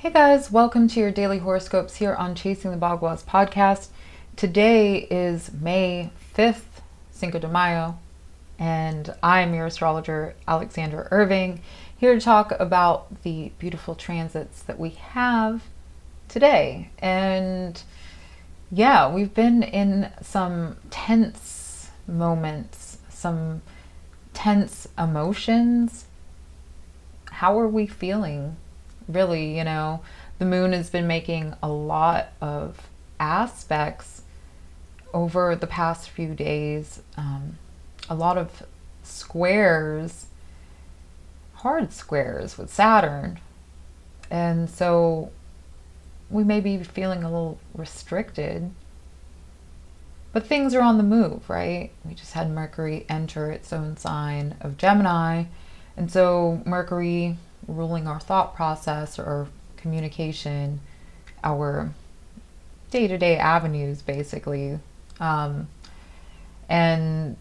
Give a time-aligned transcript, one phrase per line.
[0.00, 3.88] Hey guys, welcome to your daily horoscopes here on Chasing the Bagua podcast.
[4.36, 7.98] Today is May 5th, Cinco de Mayo,
[8.60, 11.62] and I'm your astrologer, Alexandra Irving,
[11.96, 15.64] here to talk about the beautiful transits that we have
[16.28, 16.90] today.
[17.00, 17.82] And
[18.70, 23.62] yeah, we've been in some tense moments, some
[24.32, 26.04] tense emotions.
[27.32, 28.58] How are we feeling?
[29.08, 30.02] Really, you know,
[30.38, 34.22] the moon has been making a lot of aspects
[35.12, 37.02] over the past few days.
[37.16, 37.58] Um,
[38.08, 38.62] a lot of
[39.02, 40.26] squares,
[41.54, 43.40] hard squares with Saturn.
[44.30, 45.30] And so
[46.30, 48.70] we may be feeling a little restricted.
[50.32, 51.90] But things are on the move, right?
[52.04, 55.44] We just had Mercury enter its own sign of Gemini.
[55.96, 57.38] And so Mercury
[57.68, 59.46] ruling our thought process or
[59.76, 60.80] communication,
[61.44, 61.92] our
[62.90, 64.78] day to day avenues, basically.
[65.20, 65.68] Um,
[66.68, 67.36] and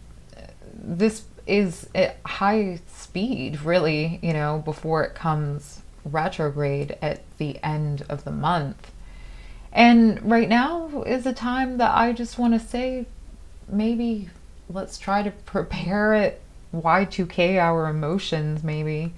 [0.73, 8.05] this is at high speed, really, you know, before it comes retrograde at the end
[8.09, 8.91] of the month.
[9.71, 13.05] And right now is a time that I just want to say
[13.67, 14.29] maybe
[14.69, 16.41] let's try to prepare it
[16.73, 19.13] Y2K our emotions, maybe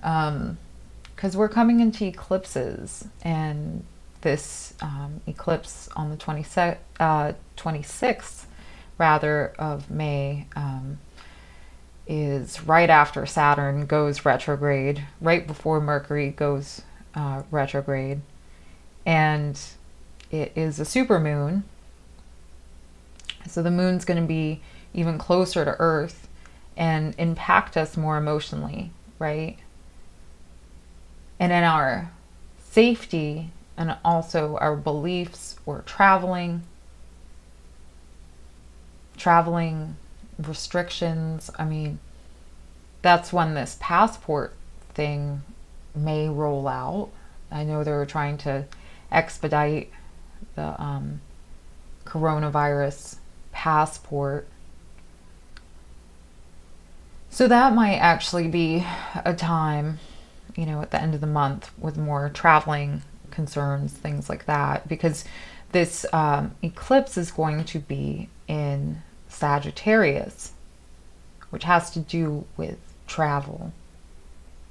[0.00, 3.84] because um, we're coming into eclipses and
[4.22, 8.44] this um, eclipse on the 26th, uh, 26th
[8.98, 10.98] rather of May um,
[12.06, 16.82] is right after Saturn goes retrograde, right before Mercury goes
[17.14, 18.20] uh, retrograde,
[19.06, 19.58] and
[20.30, 21.64] it is a super moon.
[23.48, 24.60] So the moon's going to be
[24.92, 26.28] even closer to Earth
[26.76, 29.58] and impact us more emotionally, right?
[31.40, 32.12] And in our
[32.62, 36.62] safety and also our beliefs or traveling
[39.16, 39.96] traveling
[40.38, 41.50] restrictions.
[41.58, 41.98] I mean
[43.02, 44.54] that's when this passport
[44.90, 45.42] thing
[45.94, 47.10] may roll out.
[47.50, 48.66] I know they're trying to
[49.10, 49.90] expedite
[50.54, 51.20] the um,
[52.04, 53.16] coronavirus
[53.50, 54.46] passport.
[57.30, 58.84] So that might actually be
[59.24, 59.98] a time
[60.56, 64.88] you know, at the end of the month with more traveling concerns, things like that,
[64.88, 65.24] because
[65.72, 70.52] this um, eclipse is going to be in Sagittarius,
[71.50, 73.72] which has to do with travel.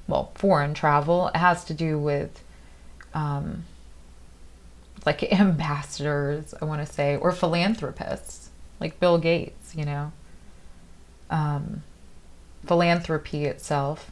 [0.07, 1.29] Well, foreign travel.
[1.29, 2.43] It has to do with
[3.13, 3.65] um,
[5.05, 10.11] like ambassadors, I want to say, or philanthropists, like Bill Gates, you know.
[11.29, 11.83] Um,
[12.65, 14.11] philanthropy itself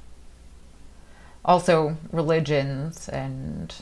[1.47, 3.73] also religions and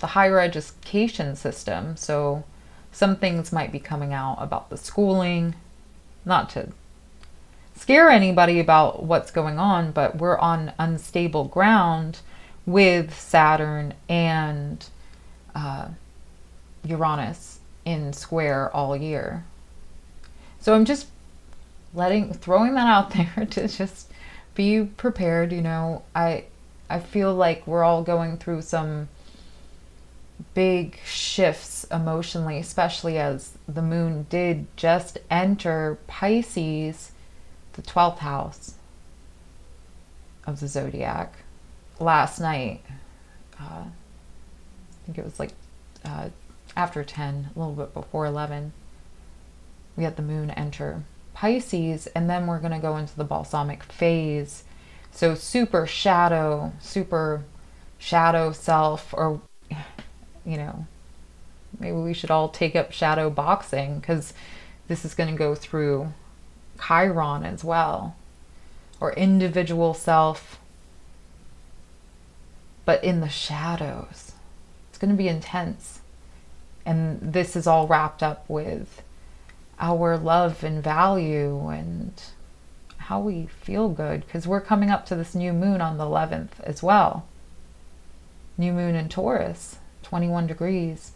[0.00, 1.96] the higher education system.
[1.96, 2.44] So
[2.90, 5.54] some things might be coming out about the schooling,
[6.24, 6.68] not to
[7.74, 12.20] scare anybody about what's going on, but we're on unstable ground
[12.64, 14.84] with Saturn and
[15.54, 15.88] uh,
[16.84, 19.44] Uranus in square all year.
[20.60, 21.08] So I'm just
[21.94, 24.10] letting throwing that out there to just
[24.54, 26.02] be prepared, you know.
[26.14, 26.44] I
[26.92, 29.08] I feel like we're all going through some
[30.52, 37.12] big shifts emotionally, especially as the moon did just enter Pisces,
[37.72, 38.74] the 12th house
[40.46, 41.32] of the zodiac,
[41.98, 42.82] last night.
[43.58, 45.52] Uh, I think it was like
[46.04, 46.28] uh,
[46.76, 48.74] after 10, a little bit before 11.
[49.96, 53.82] We had the moon enter Pisces, and then we're going to go into the balsamic
[53.82, 54.64] phase
[55.12, 57.44] so super shadow, super
[57.98, 59.40] shadow self, or,
[60.44, 60.86] you know,
[61.78, 64.32] maybe we should all take up shadow boxing because
[64.88, 66.12] this is going to go through
[66.86, 68.16] Chiron as well,
[69.00, 70.58] or individual self,
[72.84, 74.32] but in the shadows.
[74.90, 76.00] It's going to be intense.
[76.84, 79.02] And this is all wrapped up with
[79.78, 82.20] our love and value and
[83.12, 86.58] how we feel good because we're coming up to this new moon on the 11th
[86.62, 87.26] as well.
[88.56, 91.12] New moon in Taurus, 21 degrees.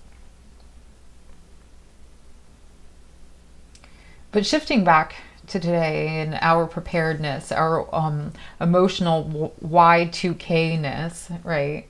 [4.30, 5.14] But shifting back
[5.46, 11.86] to today and our preparedness, our um, emotional Y2K ness, right?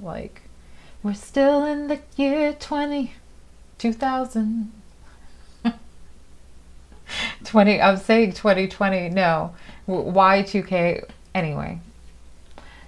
[0.00, 0.40] Like,
[1.02, 3.12] we're still in the year 20,
[3.76, 4.72] 2000.
[7.44, 9.54] 20 I was saying 2020 no
[9.88, 11.04] Y2K
[11.34, 11.80] anyway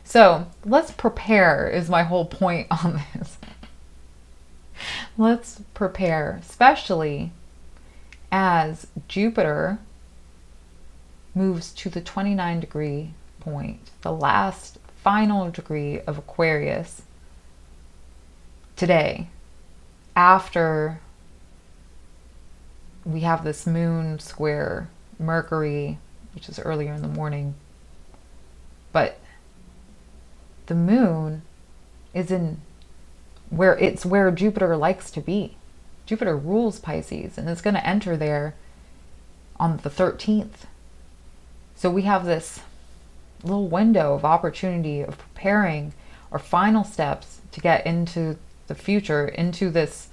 [0.04, 3.38] So let's prepare, is my whole point on this.
[5.16, 7.32] let's prepare, especially
[8.30, 9.78] as Jupiter
[11.34, 17.02] moves to the 29 degree point, the last final degree of Aquarius
[18.76, 19.28] today,
[20.16, 21.00] after
[23.04, 25.98] we have this moon square Mercury,
[26.34, 27.54] which is earlier in the morning.
[28.92, 29.20] But
[30.66, 31.42] the moon
[32.12, 32.60] is in
[33.50, 35.56] where it's where Jupiter likes to be.
[36.06, 38.54] Jupiter rules Pisces and it's going to enter there
[39.58, 40.66] on the 13th.
[41.76, 42.60] So we have this
[43.42, 45.92] little window of opportunity of preparing
[46.32, 48.36] our final steps to get into
[48.66, 50.08] the future, into this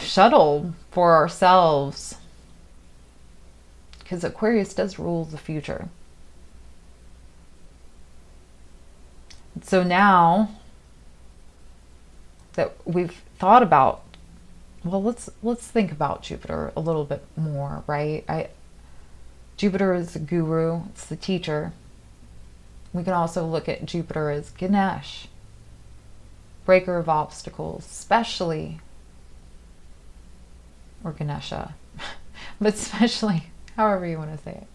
[0.00, 2.16] shuttle for ourselves.
[3.98, 5.88] Because Aquarius does rule the future.
[9.62, 10.50] So now
[12.54, 14.02] that we've thought about
[14.84, 18.24] well let's let's think about Jupiter a little bit more, right?
[18.28, 18.48] I
[19.56, 21.72] Jupiter is the guru, it's the teacher.
[22.92, 25.28] We can also look at Jupiter as Ganesh,
[26.66, 28.80] breaker of obstacles, especially,
[31.04, 31.74] or Ganesha,
[32.60, 33.44] but especially,
[33.76, 34.66] however you want to say it,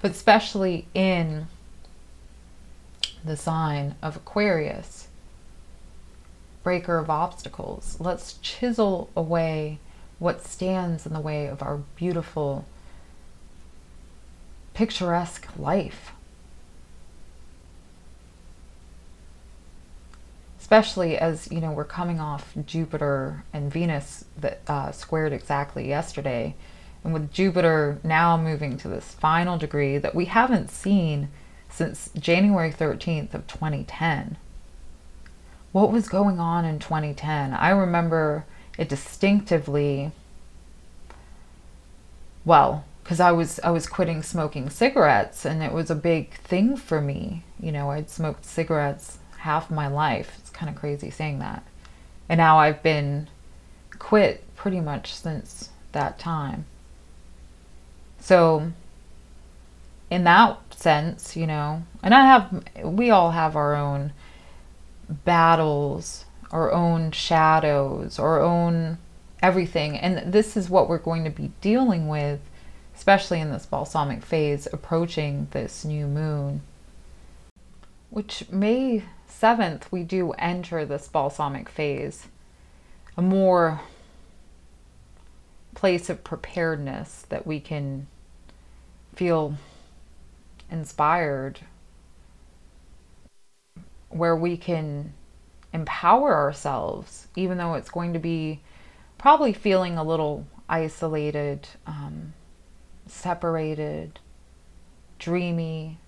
[0.00, 1.46] but especially in
[3.24, 5.08] the sign of Aquarius,
[6.62, 7.96] breaker of obstacles.
[8.00, 9.78] Let's chisel away
[10.18, 12.64] what stands in the way of our beautiful
[14.74, 16.12] picturesque life.
[20.66, 26.56] Especially as you know, we're coming off Jupiter and Venus that uh, squared exactly yesterday,
[27.04, 31.28] and with Jupiter now moving to this final degree that we haven't seen
[31.70, 34.38] since January 13th of 2010.
[35.70, 37.54] What was going on in 2010?
[37.54, 38.44] I remember
[38.76, 40.10] it distinctively
[42.44, 46.76] well because I was I was quitting smoking cigarettes and it was a big thing
[46.76, 47.44] for me.
[47.60, 50.36] You know, I'd smoked cigarettes half my life.
[50.38, 51.62] It's kind of crazy saying that.
[52.28, 53.28] And now I've been
[53.98, 56.66] quit pretty much since that time.
[58.20, 58.72] So
[60.10, 64.12] in that sense, you know, and I have we all have our own
[65.08, 68.98] battles, our own shadows, our own
[69.42, 69.96] everything.
[69.96, 72.40] And this is what we're going to be dealing with
[72.96, 76.62] especially in this balsamic phase approaching this new moon.
[78.10, 82.28] Which May 7th, we do enter this balsamic phase,
[83.16, 83.80] a more
[85.74, 88.06] place of preparedness that we can
[89.14, 89.56] feel
[90.70, 91.60] inspired,
[94.08, 95.12] where we can
[95.72, 98.60] empower ourselves, even though it's going to be
[99.18, 101.68] probably feeling a little isolated.
[101.86, 102.32] Um,
[103.06, 104.18] separated,
[105.18, 105.98] dreamy.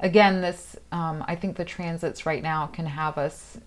[0.00, 3.58] Again, this, um, I think the transits right now can have us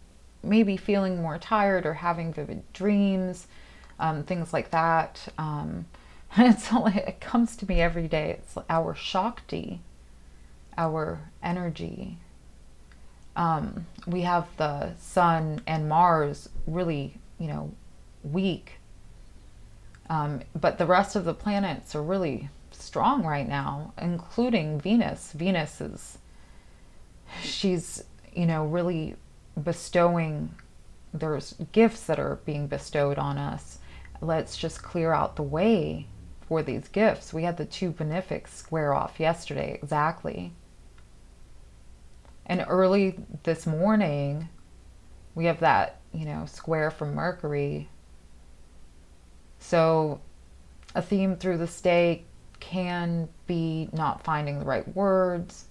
[0.43, 3.47] maybe feeling more tired or having vivid dreams,
[3.99, 5.27] um, things like that.
[5.37, 5.85] Um,
[6.37, 8.31] it's only, it comes to me every day.
[8.31, 9.79] It's our Shakti,
[10.77, 12.17] our energy.
[13.35, 17.71] Um, we have the sun and Mars really, you know,
[18.23, 18.79] weak
[20.09, 25.31] um, but the rest of the planets are really strong right now, including Venus.
[25.31, 26.17] Venus is,
[27.41, 29.15] she's, you know, really
[29.61, 30.53] bestowing,
[31.13, 33.79] there's gifts that are being bestowed on us.
[34.21, 36.07] Let's just clear out the way
[36.47, 37.33] for these gifts.
[37.33, 40.53] We had the two benefics square off yesterday, exactly.
[42.45, 44.49] And early this morning,
[45.35, 47.89] we have that, you know, square from Mercury
[49.63, 50.19] so
[50.93, 52.25] a theme through the day
[52.59, 55.67] can be not finding the right words.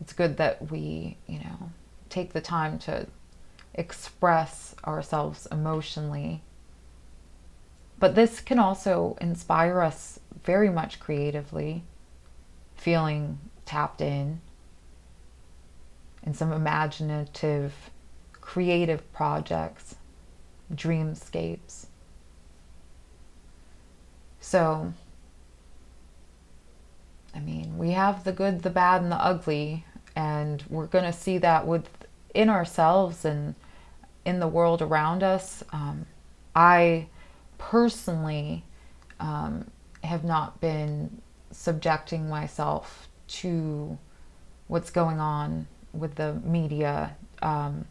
[0.00, 1.70] It's good that we, you know,
[2.08, 3.06] take the time to
[3.74, 6.42] express ourselves emotionally.
[7.98, 11.84] But this can also inspire us very much creatively,
[12.76, 14.40] feeling tapped in,
[16.22, 17.74] in some imaginative,
[18.32, 19.96] creative projects,
[20.72, 21.86] dreamscapes.
[24.40, 24.92] So,
[27.34, 29.84] I mean, we have the good, the bad, and the ugly,
[30.18, 33.54] and we're going to see that within ourselves and
[34.24, 35.62] in the world around us.
[35.72, 36.06] Um,
[36.56, 37.06] I
[37.56, 38.64] personally
[39.20, 39.70] um,
[40.02, 41.22] have not been
[41.52, 43.96] subjecting myself to
[44.66, 47.16] what's going on with the media.
[47.40, 47.84] Um,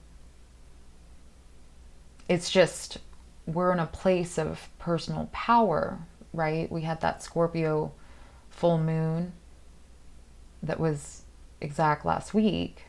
[2.28, 2.98] it's just
[3.46, 5.98] we're in a place of personal power,
[6.34, 6.70] right?
[6.70, 7.94] We had that Scorpio
[8.50, 9.32] full moon
[10.62, 11.24] that was
[11.62, 12.86] exact last week.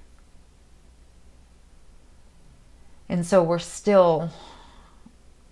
[3.09, 4.31] And so we're still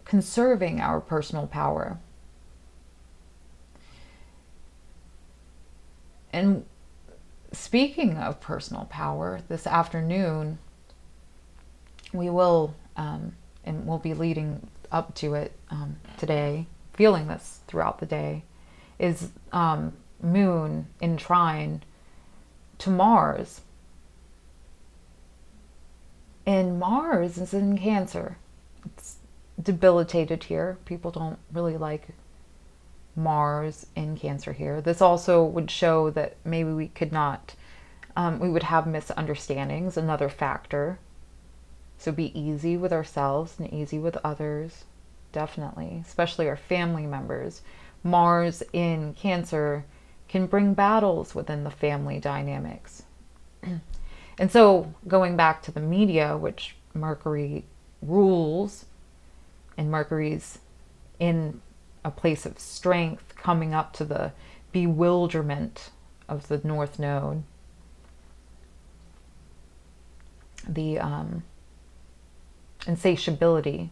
[0.04, 1.99] conserving our personal power.
[6.32, 6.66] And
[7.52, 10.58] speaking of personal power, this afternoon
[12.12, 17.99] we will, um, and we'll be leading up to it um, today, feeling this throughout
[17.99, 18.44] the day,
[18.99, 19.92] is um,
[20.23, 21.82] Moon in trine
[22.78, 23.62] to Mars.
[26.45, 28.38] And Mars is in Cancer.
[28.85, 29.16] It's
[29.61, 30.78] debilitated here.
[30.85, 32.09] People don't really like
[33.16, 34.80] Mars in Cancer here.
[34.80, 37.54] This also would show that maybe we could not,
[38.14, 40.99] um, we would have misunderstandings, another factor.
[41.99, 44.85] So be easy with ourselves and easy with others,
[45.33, 47.62] definitely, especially our family members.
[48.04, 49.85] Mars in Cancer
[50.28, 53.04] can bring battles within the family dynamics.
[54.38, 57.64] and so, going back to the media, which Mercury
[58.02, 58.87] rules,
[59.76, 60.59] and Mercury's
[61.18, 61.61] in
[62.04, 64.33] a place of strength coming up to the
[64.73, 65.90] bewilderment
[66.28, 67.42] of the North Node.
[70.68, 71.45] The um,
[72.87, 73.90] insatiability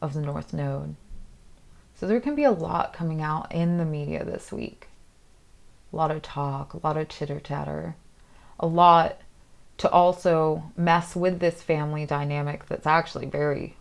[0.00, 0.94] of the North Node.
[1.98, 4.88] So there can be a lot coming out in the media this week.
[5.92, 7.96] A lot of talk, a lot of chitter chatter,
[8.60, 9.20] a lot
[9.78, 13.76] to also mess with this family dynamic that's actually very,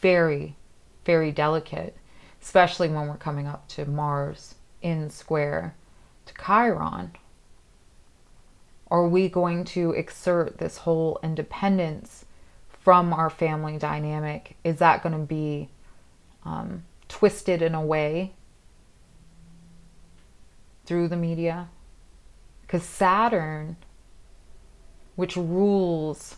[0.00, 0.56] very
[1.04, 1.96] very delicate,
[2.42, 5.74] especially when we're coming up to Mars in square
[6.26, 7.12] to Chiron.
[8.90, 12.24] Are we going to exert this whole independence
[12.68, 14.56] from our family dynamic?
[14.64, 15.68] Is that going to be
[16.44, 18.32] um, twisted in a way
[20.86, 21.68] through the media?
[22.62, 23.76] Because Saturn,
[25.16, 26.36] which rules,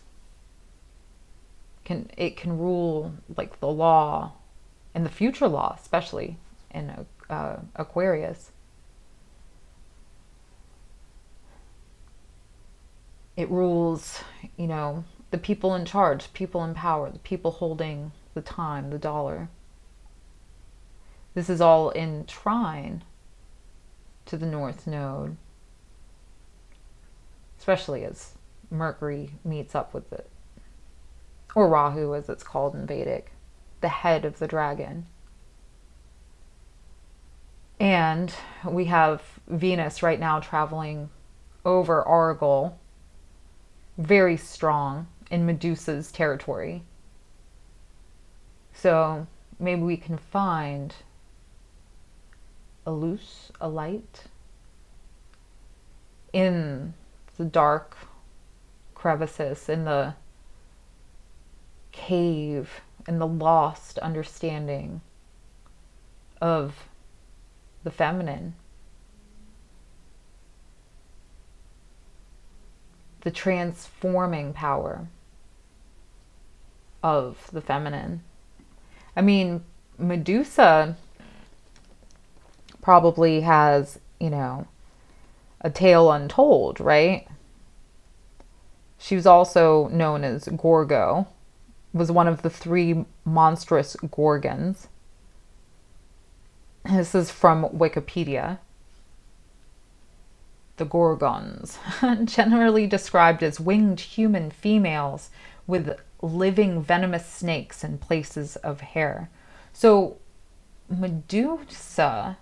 [1.84, 4.32] can it can rule like the law
[4.94, 6.36] and the future law, especially
[6.70, 8.50] in uh, Aquarius.
[13.36, 14.20] It rules,
[14.56, 18.98] you know, the people in charge, people in power, the people holding the time, the
[18.98, 19.48] dollar.
[21.34, 23.04] This is all in trine
[24.26, 25.36] to the North Node,
[27.58, 28.34] especially as
[28.70, 30.28] Mercury meets up with it,
[31.54, 33.32] or Rahu as it's called in Vedic
[33.80, 35.06] the head of the dragon.
[37.80, 38.32] And
[38.64, 41.10] we have Venus right now traveling
[41.64, 42.78] over Algol,
[43.98, 46.82] very strong in Medusa's territory.
[48.72, 49.26] So
[49.58, 50.94] maybe we can find
[52.86, 54.24] a loose, a light
[56.32, 56.94] in
[57.36, 57.96] the dark
[58.94, 60.14] crevices, in the
[61.92, 65.00] cave in the lost understanding
[66.40, 66.88] of
[67.84, 68.54] the feminine.
[73.20, 75.06] The transforming power
[77.02, 78.22] of the feminine.
[79.16, 79.62] I mean,
[79.98, 80.96] Medusa
[82.82, 84.66] probably has, you know,
[85.62, 87.26] a tale untold, right?
[88.98, 91.26] She was also known as Gorgo,
[91.94, 94.88] was one of the three monstrous gorgons.
[96.84, 98.58] This is from Wikipedia.
[100.76, 101.78] The Gorgons,
[102.24, 105.30] generally described as winged human females
[105.66, 109.28] with living venomous snakes in places of hair.
[109.72, 110.16] So,
[110.88, 112.38] Medusa,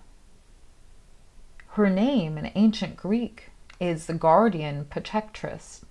[1.71, 3.49] her name in ancient Greek
[3.79, 5.85] is the guardian protectress.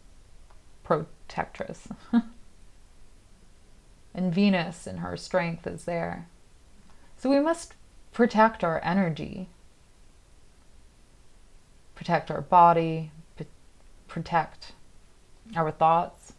[0.85, 1.89] Protectress.
[4.15, 6.29] and Venus and her strength is there.
[7.17, 7.75] So we must
[8.13, 9.49] protect our energy,
[11.95, 13.11] protect our body,
[14.07, 14.73] protect
[15.57, 16.35] our thoughts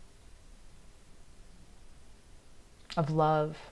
[2.95, 3.70] of love.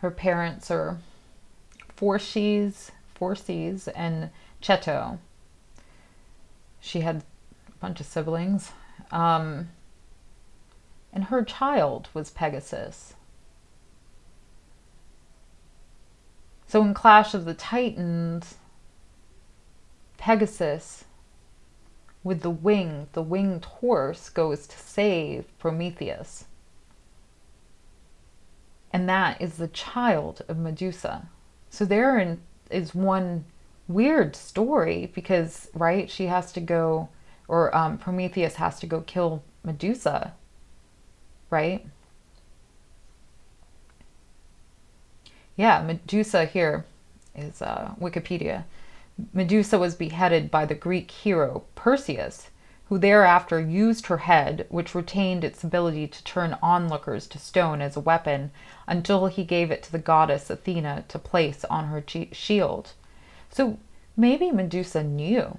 [0.00, 0.98] Her parents are
[1.96, 4.30] Phorcys, Phorcys and
[4.62, 5.18] Cheto.
[6.80, 7.16] She had
[7.68, 8.72] a bunch of siblings.
[9.10, 9.68] Um,
[11.12, 13.14] and her child was Pegasus.
[16.66, 18.54] So in Clash of the Titans,
[20.16, 21.04] Pegasus
[22.22, 26.44] with the wing, the winged horse goes to save Prometheus.
[28.92, 31.28] And that is the child of Medusa.
[31.70, 32.38] So there
[32.70, 33.44] is one
[33.86, 37.08] weird story because, right, she has to go,
[37.48, 40.34] or um, Prometheus has to go kill Medusa,
[41.50, 41.86] right?
[45.56, 46.84] Yeah, Medusa here
[47.34, 48.64] is uh, Wikipedia.
[49.32, 52.48] Medusa was beheaded by the Greek hero Perseus,
[52.90, 57.96] who thereafter used her head, which retained its ability to turn onlookers to stone, as
[57.96, 58.50] a weapon
[58.88, 62.90] until he gave it to the goddess Athena to place on her shield.
[63.48, 63.78] So
[64.16, 65.58] maybe Medusa knew.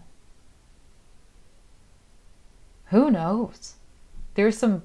[2.87, 3.75] Who knows?
[4.35, 4.83] There's some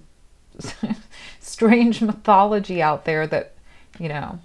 [1.40, 3.54] strange mythology out there that,
[3.98, 4.38] you know,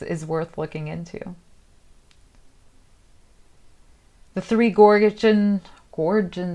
[0.00, 1.34] is, worth looking into.
[4.32, 5.60] The three Gorgon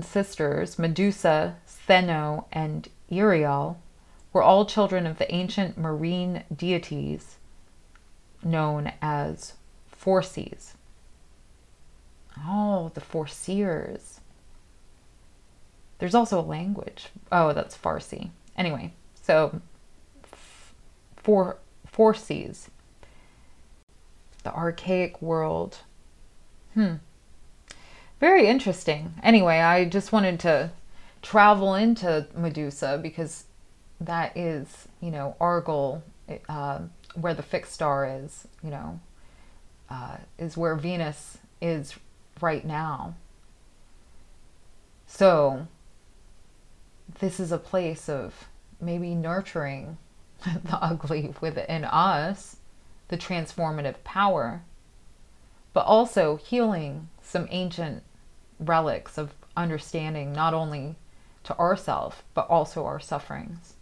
[0.02, 3.76] sisters, Medusa, Stheno, and Euryale,
[4.32, 7.36] were all children of the ancient marine deities
[8.42, 9.54] known as
[9.92, 10.72] Phorcys.
[12.38, 14.20] Oh, the Foreseers.
[15.98, 17.08] There's also a language.
[17.30, 18.30] Oh, that's Farsi.
[18.56, 19.60] Anyway, so
[21.16, 21.58] for
[21.90, 22.68] Phorcys,
[24.44, 25.78] the archaic world.
[26.74, 26.96] Hmm
[28.20, 29.14] very interesting.
[29.22, 30.70] Anyway, I just wanted to
[31.22, 33.44] travel into Medusa because
[34.00, 36.02] that is, you know, Algol,
[36.48, 36.80] uh,
[37.14, 39.00] where the fixed star is, you know,
[39.90, 41.94] uh, is where Venus is
[42.40, 43.14] right now.
[45.06, 45.66] So,
[47.20, 48.48] this is a place of
[48.80, 49.96] maybe nurturing
[50.44, 52.56] the ugly within us,
[53.08, 54.62] the transformative power,
[55.72, 58.02] but also healing some ancient
[58.58, 60.96] relics of understanding not only
[61.44, 63.74] to ourself but also our sufferings.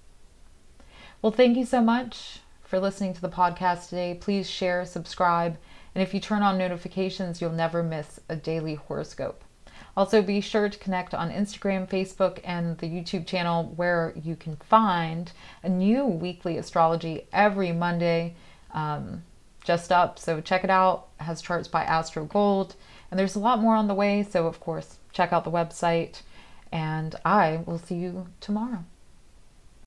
[1.22, 4.18] Well, thank you so much for listening to the podcast today.
[4.20, 5.56] Please share, subscribe,
[5.94, 9.44] and if you turn on notifications, you'll never miss a daily horoscope.
[9.96, 14.56] Also, be sure to connect on Instagram, Facebook, and the YouTube channel where you can
[14.56, 15.30] find
[15.62, 18.34] a new weekly astrology every Monday
[18.72, 19.22] um,
[19.62, 20.18] just up.
[20.18, 21.08] So check it out.
[21.20, 22.74] It has charts by Astro Gold.
[23.14, 26.22] And there's a lot more on the way, so of course, check out the website.
[26.72, 28.84] And I will see you tomorrow.